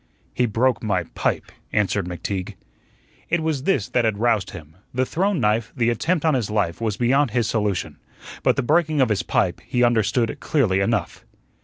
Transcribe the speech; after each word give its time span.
"He 0.33 0.47
broke 0.47 0.81
my 0.81 1.03
pipe," 1.13 1.51
answered 1.71 2.07
McTeague. 2.07 2.55
It 3.29 3.41
was 3.43 3.65
this 3.65 3.87
that 3.89 4.03
had 4.03 4.17
roused 4.17 4.49
him. 4.49 4.75
The 4.95 5.05
thrown 5.05 5.39
knife, 5.39 5.71
the 5.77 5.91
attempt 5.91 6.25
on 6.25 6.33
his 6.33 6.49
life, 6.49 6.81
was 6.81 6.97
beyond 6.97 7.29
his 7.29 7.47
solution; 7.47 7.97
but 8.41 8.55
the 8.55 8.63
breaking 8.63 8.99
of 8.99 9.09
his 9.09 9.21
pipe 9.21 9.61
he 9.63 9.83
understood 9.83 10.39
clearly 10.39 10.79
enough. 10.79 11.23